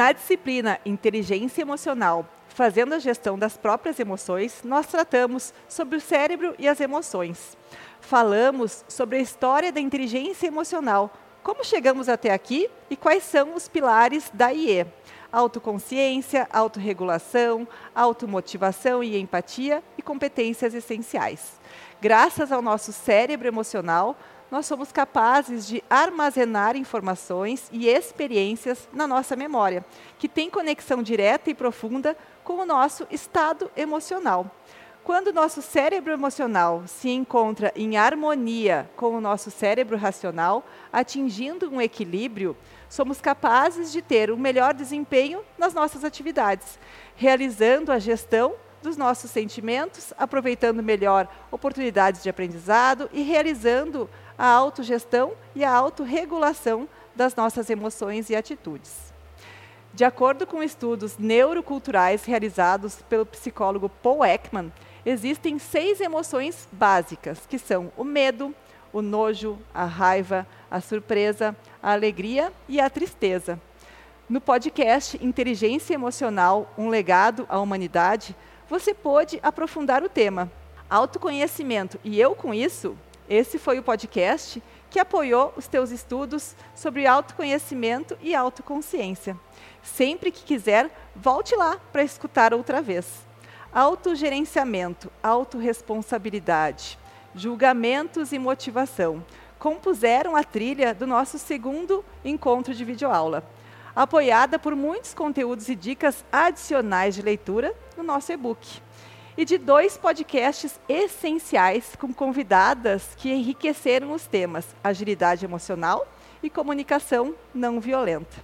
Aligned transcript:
Na 0.00 0.12
disciplina 0.12 0.80
Inteligência 0.86 1.60
Emocional, 1.60 2.26
fazendo 2.48 2.94
a 2.94 2.98
gestão 2.98 3.38
das 3.38 3.58
próprias 3.58 4.00
emoções, 4.00 4.62
nós 4.64 4.86
tratamos 4.86 5.52
sobre 5.68 5.98
o 5.98 6.00
cérebro 6.00 6.54
e 6.58 6.66
as 6.66 6.80
emoções. 6.80 7.54
Falamos 8.00 8.82
sobre 8.88 9.18
a 9.18 9.20
história 9.20 9.70
da 9.70 9.78
inteligência 9.78 10.46
emocional, 10.46 11.12
como 11.42 11.62
chegamos 11.62 12.08
até 12.08 12.32
aqui 12.32 12.70
e 12.88 12.96
quais 12.96 13.24
são 13.24 13.54
os 13.54 13.68
pilares 13.68 14.30
da 14.32 14.50
IE. 14.54 14.86
Autoconsciência, 15.30 16.48
autorregulação, 16.50 17.68
automotivação 17.94 19.04
e 19.04 19.20
empatia 19.20 19.84
e 19.98 20.02
competências 20.02 20.72
essenciais. 20.72 21.60
Graças 22.00 22.50
ao 22.50 22.62
nosso 22.62 22.90
cérebro 22.90 23.46
emocional, 23.46 24.16
nós 24.50 24.66
somos 24.66 24.90
capazes 24.90 25.66
de 25.66 25.82
armazenar 25.88 26.76
informações 26.76 27.68
e 27.70 27.88
experiências 27.88 28.88
na 28.92 29.06
nossa 29.06 29.36
memória, 29.36 29.84
que 30.18 30.28
tem 30.28 30.50
conexão 30.50 31.02
direta 31.02 31.50
e 31.50 31.54
profunda 31.54 32.16
com 32.42 32.54
o 32.54 32.66
nosso 32.66 33.06
estado 33.10 33.70
emocional. 33.76 34.50
Quando 35.04 35.28
o 35.28 35.32
nosso 35.32 35.62
cérebro 35.62 36.12
emocional 36.12 36.82
se 36.86 37.08
encontra 37.08 37.72
em 37.74 37.96
harmonia 37.96 38.90
com 38.96 39.16
o 39.16 39.20
nosso 39.20 39.50
cérebro 39.50 39.96
racional, 39.96 40.64
atingindo 40.92 41.70
um 41.70 41.80
equilíbrio, 41.80 42.56
somos 42.88 43.20
capazes 43.20 43.90
de 43.90 44.02
ter 44.02 44.30
um 44.30 44.36
melhor 44.36 44.74
desempenho 44.74 45.42
nas 45.56 45.72
nossas 45.72 46.04
atividades, 46.04 46.78
realizando 47.16 47.90
a 47.90 47.98
gestão 47.98 48.54
dos 48.82 48.96
nossos 48.96 49.30
sentimentos, 49.30 50.12
aproveitando 50.18 50.82
melhor 50.82 51.28
oportunidades 51.50 52.22
de 52.22 52.30
aprendizado 52.30 53.08
e 53.12 53.22
realizando 53.22 54.08
a 54.40 54.46
autogestão 54.46 55.34
e 55.54 55.62
a 55.62 55.70
autorregulação 55.70 56.88
das 57.14 57.36
nossas 57.36 57.68
emoções 57.68 58.30
e 58.30 58.34
atitudes. 58.34 59.12
De 59.92 60.02
acordo 60.02 60.46
com 60.46 60.62
estudos 60.62 61.18
neuroculturais 61.18 62.24
realizados 62.24 63.02
pelo 63.02 63.26
psicólogo 63.26 63.90
Paul 64.02 64.24
Ekman, 64.24 64.72
existem 65.04 65.58
seis 65.58 66.00
emoções 66.00 66.66
básicas, 66.72 67.40
que 67.46 67.58
são 67.58 67.92
o 67.98 68.02
medo, 68.02 68.54
o 68.94 69.02
nojo, 69.02 69.58
a 69.74 69.84
raiva, 69.84 70.46
a 70.70 70.80
surpresa, 70.80 71.54
a 71.82 71.92
alegria 71.92 72.50
e 72.66 72.80
a 72.80 72.88
tristeza. 72.88 73.60
No 74.26 74.40
podcast 74.40 75.22
Inteligência 75.22 75.92
Emocional 75.92 76.72
Um 76.78 76.88
Legado 76.88 77.44
à 77.46 77.60
Humanidade, 77.60 78.34
você 78.70 78.94
pôde 78.94 79.38
aprofundar 79.42 80.02
o 80.02 80.08
tema. 80.08 80.50
Autoconhecimento 80.88 82.00
e 82.02 82.18
eu 82.18 82.34
com 82.34 82.54
isso 82.54 82.96
esse 83.30 83.60
foi 83.60 83.78
o 83.78 83.82
podcast 83.84 84.60
que 84.90 84.98
apoiou 84.98 85.54
os 85.56 85.68
teus 85.68 85.92
estudos 85.92 86.56
sobre 86.74 87.06
autoconhecimento 87.06 88.18
e 88.20 88.34
autoconsciência. 88.34 89.38
Sempre 89.80 90.32
que 90.32 90.42
quiser, 90.42 90.90
volte 91.14 91.54
lá 91.54 91.78
para 91.92 92.02
escutar 92.02 92.52
outra 92.52 92.82
vez. 92.82 93.24
Autogerenciamento, 93.72 95.12
autorresponsabilidade, 95.22 96.98
julgamentos 97.32 98.32
e 98.32 98.38
motivação 98.38 99.24
compuseram 99.60 100.34
a 100.34 100.42
trilha 100.42 100.92
do 100.92 101.06
nosso 101.06 101.38
segundo 101.38 102.04
encontro 102.24 102.74
de 102.74 102.84
videoaula, 102.84 103.48
apoiada 103.94 104.58
por 104.58 104.74
muitos 104.74 105.14
conteúdos 105.14 105.68
e 105.68 105.76
dicas 105.76 106.24
adicionais 106.32 107.14
de 107.14 107.22
leitura 107.22 107.72
no 107.96 108.02
nosso 108.02 108.32
e-book 108.32 108.82
e 109.40 109.44
de 109.46 109.56
dois 109.56 109.96
podcasts 109.96 110.78
essenciais 110.86 111.96
com 111.98 112.12
convidadas 112.12 113.14
que 113.16 113.32
enriqueceram 113.32 114.12
os 114.12 114.26
temas 114.26 114.66
agilidade 114.84 115.46
emocional 115.46 116.06
e 116.42 116.50
comunicação 116.50 117.34
não 117.54 117.80
violenta. 117.80 118.36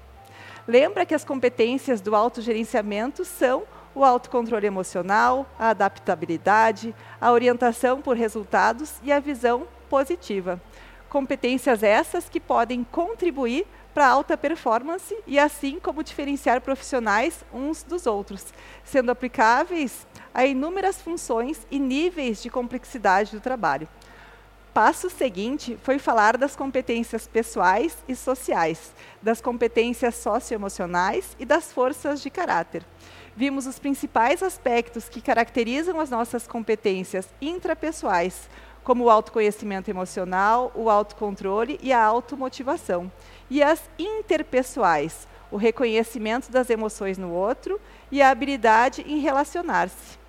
Lembra 0.66 1.04
que 1.04 1.14
as 1.14 1.22
competências 1.22 2.00
do 2.00 2.16
autogerenciamento 2.16 3.26
são 3.26 3.64
o 3.94 4.02
autocontrole 4.02 4.66
emocional, 4.66 5.46
a 5.58 5.68
adaptabilidade, 5.68 6.94
a 7.20 7.30
orientação 7.30 8.00
por 8.00 8.16
resultados 8.16 8.94
e 9.02 9.12
a 9.12 9.20
visão 9.20 9.68
positiva. 9.90 10.58
Competências 11.10 11.82
essas 11.82 12.26
que 12.26 12.40
podem 12.40 12.82
contribuir 12.84 13.66
para 13.92 14.08
alta 14.08 14.34
performance 14.34 15.14
e 15.26 15.38
assim 15.38 15.78
como 15.78 16.02
diferenciar 16.02 16.62
profissionais 16.62 17.44
uns 17.52 17.82
dos 17.82 18.06
outros, 18.06 18.46
sendo 18.82 19.10
aplicáveis 19.10 20.06
a 20.36 20.44
inúmeras 20.44 21.00
funções 21.00 21.66
e 21.70 21.78
níveis 21.78 22.42
de 22.42 22.50
complexidade 22.50 23.30
do 23.30 23.40
trabalho. 23.40 23.88
Passo 24.74 25.08
seguinte 25.08 25.78
foi 25.82 25.98
falar 25.98 26.36
das 26.36 26.54
competências 26.54 27.26
pessoais 27.26 27.96
e 28.06 28.14
sociais, 28.14 28.92
das 29.22 29.40
competências 29.40 30.14
socioemocionais 30.16 31.34
e 31.40 31.46
das 31.46 31.72
forças 31.72 32.20
de 32.20 32.28
caráter. 32.28 32.84
Vimos 33.34 33.66
os 33.66 33.78
principais 33.78 34.42
aspectos 34.42 35.08
que 35.08 35.22
caracterizam 35.22 35.98
as 35.98 36.10
nossas 36.10 36.46
competências 36.46 37.26
intrapessoais, 37.40 38.50
como 38.84 39.04
o 39.04 39.10
autoconhecimento 39.10 39.90
emocional, 39.90 40.70
o 40.74 40.90
autocontrole 40.90 41.80
e 41.82 41.94
a 41.94 42.04
automotivação 42.04 43.10
e 43.48 43.62
as 43.62 43.88
interpessoais, 43.98 45.26
o 45.50 45.56
reconhecimento 45.56 46.52
das 46.52 46.68
emoções 46.68 47.16
no 47.16 47.32
outro 47.32 47.80
e 48.12 48.20
a 48.20 48.28
habilidade 48.28 49.00
em 49.00 49.18
relacionar-se. 49.18 50.25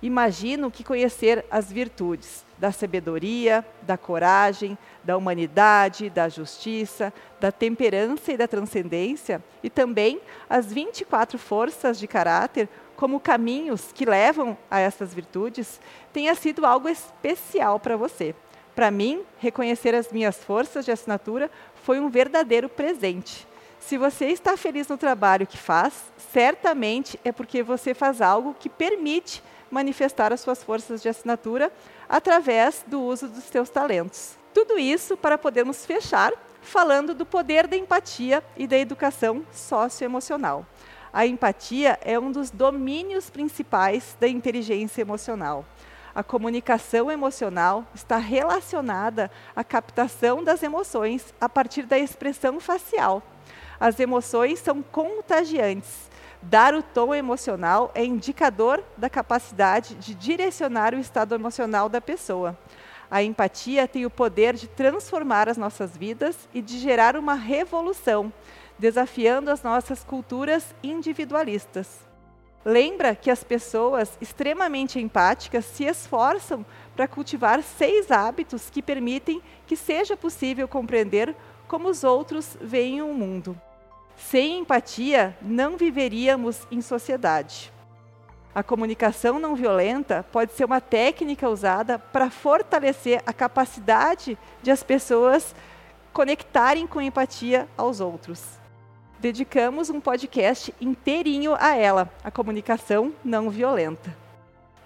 Imagino 0.00 0.70
que 0.70 0.84
conhecer 0.84 1.44
as 1.50 1.72
virtudes 1.72 2.44
da 2.56 2.70
sabedoria, 2.70 3.64
da 3.82 3.96
coragem, 3.96 4.78
da 5.02 5.16
humanidade, 5.16 6.10
da 6.10 6.28
justiça, 6.28 7.12
da 7.40 7.50
temperança 7.50 8.32
e 8.32 8.36
da 8.36 8.46
transcendência, 8.46 9.42
e 9.62 9.68
também 9.68 10.20
as 10.48 10.72
24 10.72 11.38
forças 11.38 11.98
de 11.98 12.06
caráter 12.06 12.68
como 12.96 13.20
caminhos 13.20 13.92
que 13.92 14.04
levam 14.04 14.58
a 14.70 14.80
essas 14.80 15.14
virtudes, 15.14 15.80
tenha 16.12 16.34
sido 16.34 16.66
algo 16.66 16.88
especial 16.88 17.78
para 17.78 17.96
você. 17.96 18.34
Para 18.74 18.90
mim, 18.90 19.22
reconhecer 19.38 19.94
as 19.94 20.12
minhas 20.12 20.36
forças 20.36 20.84
de 20.84 20.90
assinatura 20.90 21.50
foi 21.82 22.00
um 22.00 22.08
verdadeiro 22.08 22.68
presente. 22.68 23.46
Se 23.80 23.96
você 23.96 24.26
está 24.26 24.56
feliz 24.56 24.88
no 24.88 24.98
trabalho 24.98 25.46
que 25.46 25.56
faz, 25.56 26.12
certamente 26.32 27.18
é 27.24 27.30
porque 27.30 27.62
você 27.62 27.94
faz 27.94 28.20
algo 28.20 28.54
que 28.58 28.68
permite 28.68 29.42
manifestar 29.70 30.32
as 30.32 30.40
suas 30.40 30.62
forças 30.62 31.02
de 31.02 31.08
assinatura 31.08 31.72
através 32.08 32.84
do 32.86 33.00
uso 33.00 33.28
dos 33.28 33.44
seus 33.44 33.68
talentos. 33.70 34.36
Tudo 34.52 34.78
isso 34.78 35.16
para 35.16 35.38
podermos 35.38 35.84
fechar 35.84 36.32
falando 36.60 37.14
do 37.14 37.24
poder 37.24 37.66
da 37.66 37.76
empatia 37.76 38.42
e 38.56 38.66
da 38.66 38.76
educação 38.76 39.44
socioemocional. 39.52 40.66
A 41.12 41.26
empatia 41.26 41.98
é 42.02 42.18
um 42.18 42.30
dos 42.30 42.50
domínios 42.50 43.30
principais 43.30 44.16
da 44.20 44.28
inteligência 44.28 45.00
emocional 45.00 45.64
a 46.18 46.22
comunicação 46.24 47.12
emocional 47.12 47.86
está 47.94 48.16
relacionada 48.16 49.30
à 49.54 49.62
captação 49.62 50.42
das 50.42 50.64
emoções 50.64 51.32
a 51.40 51.48
partir 51.48 51.84
da 51.84 51.96
expressão 51.96 52.58
facial. 52.58 53.22
As 53.78 54.00
emoções 54.00 54.58
são 54.58 54.82
contagiantes. 54.82 56.07
Dar 56.42 56.74
o 56.74 56.82
tom 56.82 57.14
emocional 57.14 57.90
é 57.94 58.04
indicador 58.04 58.82
da 58.96 59.10
capacidade 59.10 59.96
de 59.96 60.14
direcionar 60.14 60.94
o 60.94 60.98
estado 60.98 61.34
emocional 61.34 61.88
da 61.88 62.00
pessoa. 62.00 62.56
A 63.10 63.22
empatia 63.22 63.88
tem 63.88 64.06
o 64.06 64.10
poder 64.10 64.54
de 64.54 64.68
transformar 64.68 65.48
as 65.48 65.56
nossas 65.56 65.96
vidas 65.96 66.48
e 66.54 66.62
de 66.62 66.78
gerar 66.78 67.16
uma 67.16 67.34
revolução, 67.34 68.32
desafiando 68.78 69.50
as 69.50 69.62
nossas 69.62 70.04
culturas 70.04 70.74
individualistas. 70.82 72.06
Lembra 72.64 73.16
que 73.16 73.30
as 73.30 73.42
pessoas 73.42 74.16
extremamente 74.20 75.00
empáticas 75.00 75.64
se 75.64 75.84
esforçam 75.84 76.64
para 76.94 77.08
cultivar 77.08 77.62
seis 77.62 78.10
hábitos 78.10 78.68
que 78.70 78.82
permitem 78.82 79.42
que 79.66 79.74
seja 79.74 80.16
possível 80.16 80.68
compreender 80.68 81.34
como 81.66 81.88
os 81.88 82.04
outros 82.04 82.56
veem 82.60 83.02
o 83.02 83.14
mundo. 83.14 83.60
Sem 84.18 84.58
empatia, 84.58 85.34
não 85.40 85.76
viveríamos 85.76 86.66
em 86.70 86.82
sociedade. 86.82 87.72
A 88.54 88.62
comunicação 88.62 89.38
não 89.38 89.54
violenta 89.54 90.26
pode 90.30 90.52
ser 90.52 90.64
uma 90.64 90.80
técnica 90.80 91.48
usada 91.48 91.98
para 91.98 92.28
fortalecer 92.28 93.22
a 93.24 93.32
capacidade 93.32 94.36
de 94.62 94.70
as 94.70 94.82
pessoas 94.82 95.54
conectarem 96.12 96.86
com 96.86 97.00
empatia 97.00 97.66
aos 97.76 98.00
outros 98.00 98.58
dedicamos 99.18 99.90
um 99.90 100.00
podcast 100.00 100.72
inteirinho 100.80 101.56
a 101.58 101.74
ela, 101.74 102.10
a 102.22 102.30
comunicação 102.30 103.12
não 103.24 103.50
violenta. 103.50 104.16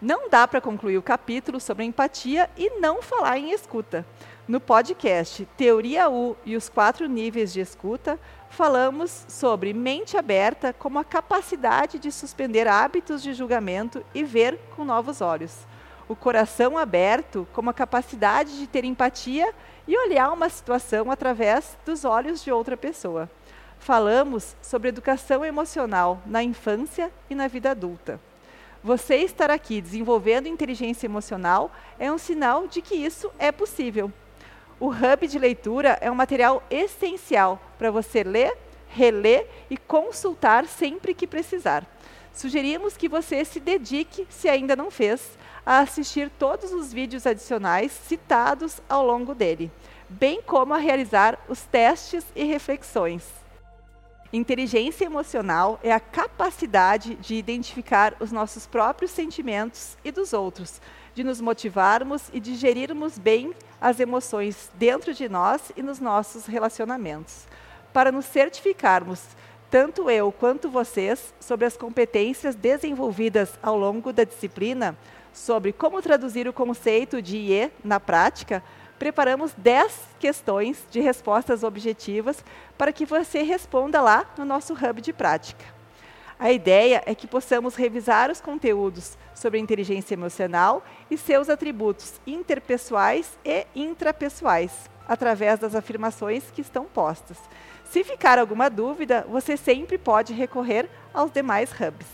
Não 0.01 0.29
dá 0.29 0.49
para 0.49 0.61
concluir 0.61 0.97
o 0.97 1.03
capítulo 1.03 1.61
sobre 1.61 1.85
empatia 1.85 2.51
e 2.57 2.81
não 2.81 3.03
falar 3.03 3.39
em 3.39 3.53
escuta. 3.53 4.05
No 4.49 4.61
podcast 4.61 5.47
Teoria 5.57 6.11
U 6.11 6.37
e 6.45 6.57
os 6.57 6.69
quatro 6.69 7.07
níveis 7.07 7.53
de 7.53 7.61
escuta, 7.61 8.19
falamos 8.53 9.25
sobre 9.29 9.73
mente 9.73 10.17
aberta 10.17 10.73
como 10.73 10.99
a 10.99 11.05
capacidade 11.05 11.99
de 11.99 12.13
suspender 12.13 12.69
hábitos 12.69 13.23
de 13.23 13.35
julgamento 13.35 14.05
e 14.15 14.23
ver 14.23 14.59
com 14.77 14.85
novos 14.85 15.21
olhos. 15.21 15.67
O 16.09 16.15
coração 16.15 16.77
aberto 16.77 17.49
como 17.53 17.71
a 17.71 17.75
capacidade 17.75 18.59
de 18.59 18.67
ter 18.67 18.85
empatia 18.85 19.53
e 19.89 19.97
olhar 19.97 20.31
uma 20.31 20.49
situação 20.49 21.11
através 21.11 21.77
dos 21.85 22.05
olhos 22.05 22.43
de 22.45 22.53
outra 22.53 22.77
pessoa 22.77 23.29
falamos 23.83 24.55
sobre 24.63 24.89
educação 24.89 25.45
emocional 25.45 26.23
na 26.25 26.41
infância 26.41 27.11
e 27.29 27.35
na 27.35 27.49
vida 27.49 27.73
adulta. 27.73 28.21
Você 28.81 29.17
estar 29.17 29.51
aqui 29.51 29.81
desenvolvendo 29.81 30.47
inteligência 30.47 31.07
emocional 31.07 31.69
é 31.99 32.11
um 32.11 32.17
sinal 32.17 32.69
de 32.69 32.81
que 32.81 32.95
isso 32.95 33.29
é 33.41 33.51
possível. 33.51 34.13
O 34.79 34.89
Hub 34.89 35.27
de 35.27 35.39
Leitura 35.39 35.99
é 36.01 36.09
um 36.09 36.15
material 36.15 36.63
essencial 36.71 37.61
para 37.83 37.91
você 37.91 38.23
ler, 38.23 38.57
reler 38.87 39.45
e 39.69 39.77
consultar 39.77 40.67
sempre 40.67 41.13
que 41.13 41.27
precisar. 41.27 41.85
Sugerimos 42.33 42.97
que 42.97 43.09
você 43.09 43.45
se 43.45 43.59
dedique, 43.59 44.25
se 44.31 44.49
ainda 44.49 44.77
não 44.77 44.89
fez, 44.89 45.37
a 45.67 45.81
assistir 45.81 46.31
todos 46.39 46.71
os 46.71 46.93
vídeos 46.93 47.27
adicionais 47.27 47.91
citados 47.91 48.81
ao 48.89 49.05
longo 49.05 49.35
dele, 49.35 49.69
bem 50.09 50.41
como 50.41 50.73
a 50.73 50.77
realizar 50.77 51.37
os 51.49 51.63
testes 51.63 52.25
e 52.37 52.45
reflexões. 52.45 53.25
Inteligência 54.33 55.05
emocional 55.05 55.81
é 55.83 55.93
a 55.93 55.99
capacidade 55.99 57.17
de 57.17 57.35
identificar 57.35 58.15
os 58.21 58.31
nossos 58.31 58.65
próprios 58.65 59.11
sentimentos 59.11 59.99
e 60.05 60.13
dos 60.13 60.33
outros, 60.33 60.81
de 61.17 61.25
nos 61.25 61.41
motivarmos 61.41 62.31
e 62.33 62.39
de 62.39 62.55
gerirmos 62.55 63.19
bem 63.19 63.53
as 63.81 63.99
emoções 63.99 64.71
dentro 64.77 65.13
de 65.13 65.29
nós 65.29 65.73
e 65.77 65.83
nos 65.83 65.99
nossos 65.99 66.47
relacionamentos, 66.47 67.49
para 67.93 68.13
nos 68.13 68.25
certificarmos, 68.25 69.21
tanto 69.71 70.11
eu 70.11 70.31
quanto 70.31 70.69
vocês, 70.69 71.33
sobre 71.41 71.65
as 71.65 71.77
competências 71.77 72.55
desenvolvidas 72.55 73.59
ao 73.63 73.79
longo 73.79 74.13
da 74.13 74.25
disciplina, 74.25 74.97
sobre 75.33 75.73
como 75.73 76.03
traduzir 76.03 76.47
o 76.47 76.53
conceito 76.53 77.23
de 77.23 77.37
IE 77.37 77.71
na 77.83 77.99
prática, 77.99 78.63
preparamos 78.99 79.53
10 79.57 79.99
questões 80.21 80.87
de 80.91 81.01
respostas 81.01 81.63
objetivas 81.63 82.45
para 82.77 82.93
que 82.93 83.07
você 83.07 83.43
responda 83.43 84.01
lá 84.01 84.31
no 84.37 84.45
nosso 84.45 84.75
hub 84.75 85.01
de 85.01 85.13
prática. 85.13 85.65
A 86.39 86.53
ideia 86.53 87.03
é 87.07 87.15
que 87.15 87.27
possamos 87.27 87.75
revisar 87.75 88.31
os 88.31 88.41
conteúdos 88.41 89.17
sobre 89.35 89.59
inteligência 89.59 90.15
emocional 90.15 90.85
e 91.11 91.17
seus 91.17 91.49
atributos 91.49 92.21
interpessoais 92.27 93.39
e 93.45 93.67
intrapessoais, 93.75 94.91
através 95.09 95.59
das 95.59 95.75
afirmações 95.75 96.51
que 96.51 96.61
estão 96.61 96.85
postas. 96.85 97.39
Se 97.85 98.03
ficar 98.03 98.39
alguma 98.39 98.71
dúvida, 98.71 99.27
você 99.29 99.57
sempre 99.57 99.99
pode 99.99 100.33
recorrer 100.33 100.89
aos 101.13 101.31
demais 101.31 101.71
hubs. 101.73 102.07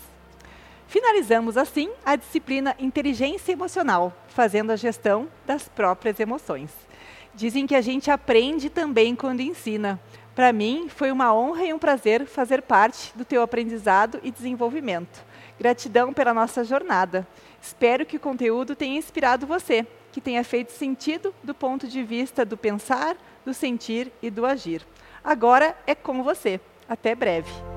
Finalizamos 0.87 1.55
assim 1.55 1.91
a 2.03 2.15
disciplina 2.15 2.75
Inteligência 2.79 3.51
Emocional, 3.51 4.11
fazendo 4.27 4.71
a 4.71 4.75
gestão 4.75 5.27
das 5.45 5.69
próprias 5.69 6.19
emoções. 6.19 6.71
Dizem 7.35 7.67
que 7.67 7.75
a 7.75 7.81
gente 7.81 8.09
aprende 8.09 8.69
também 8.69 9.15
quando 9.15 9.39
ensina. 9.39 9.99
Para 10.33 10.51
mim, 10.51 10.87
foi 10.89 11.11
uma 11.11 11.33
honra 11.33 11.65
e 11.65 11.73
um 11.73 11.79
prazer 11.79 12.25
fazer 12.25 12.61
parte 12.61 13.11
do 13.15 13.23
teu 13.23 13.41
aprendizado 13.41 14.19
e 14.23 14.31
desenvolvimento. 14.31 15.23
Gratidão 15.59 16.11
pela 16.11 16.33
nossa 16.33 16.63
jornada. 16.63 17.27
Espero 17.61 18.05
que 18.05 18.17
o 18.17 18.19
conteúdo 18.19 18.75
tenha 18.75 18.97
inspirado 18.97 19.45
você, 19.45 19.85
que 20.11 20.21
tenha 20.21 20.43
feito 20.43 20.71
sentido 20.71 21.33
do 21.43 21.53
ponto 21.53 21.87
de 21.87 22.03
vista 22.03 22.45
do 22.45 22.57
pensar, 22.57 23.15
do 23.45 23.53
sentir 23.53 24.11
e 24.21 24.29
do 24.29 24.45
agir. 24.45 24.85
Agora 25.23 25.75
é 25.85 25.93
com 25.93 26.23
você. 26.23 26.59
Até 26.87 27.13
breve. 27.13 27.68